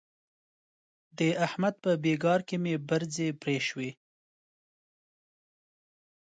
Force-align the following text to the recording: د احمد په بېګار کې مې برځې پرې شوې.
د 1.17 1.19
احمد 1.45 1.75
په 1.83 1.91
بېګار 2.03 2.39
کې 2.47 2.55
مې 2.63 2.75
برځې 2.89 3.27
پرې 3.41 3.57
شوې. 3.67 3.91